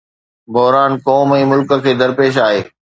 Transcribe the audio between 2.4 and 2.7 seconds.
آهي.